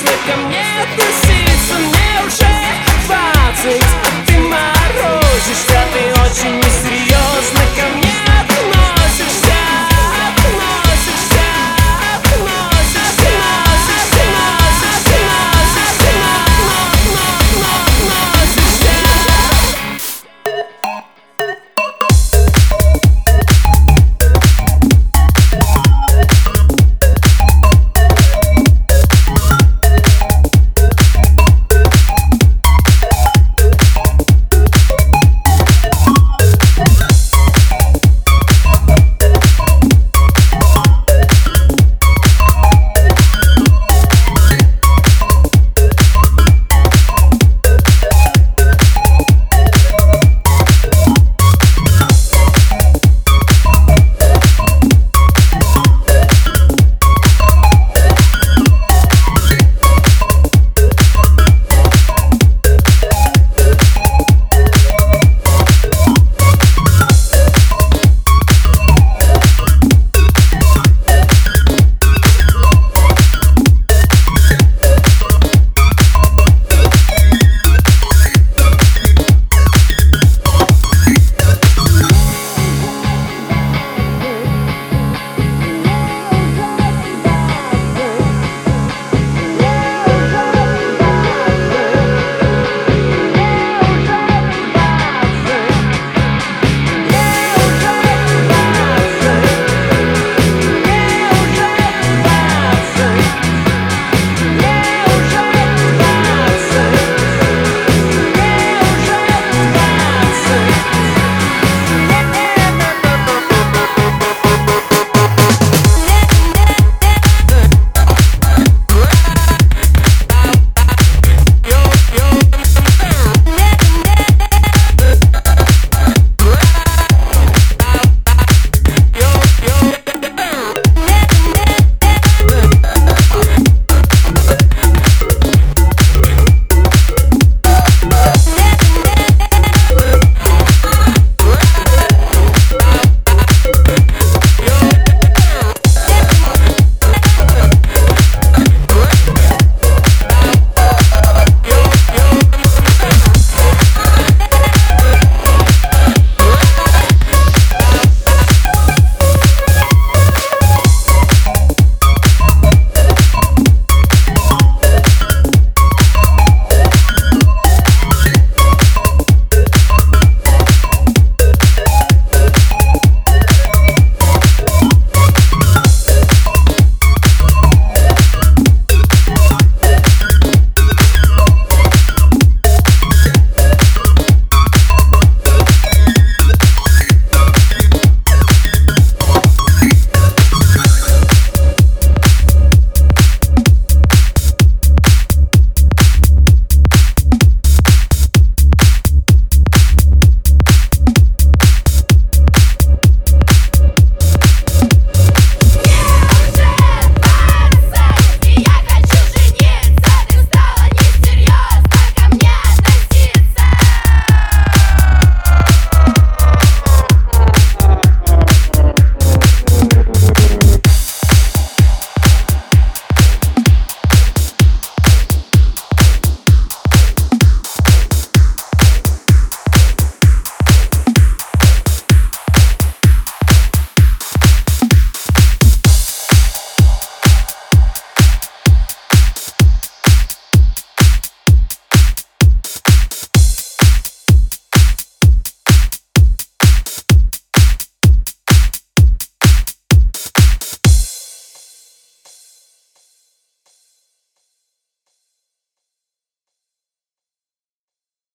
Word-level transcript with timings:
It's 0.00 0.47